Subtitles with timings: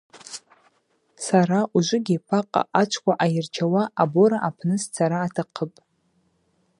[1.25, 5.79] Сара ужвыгьи Пакъа ачвква ъайырчауа абора апны сцара атахъыпӏ.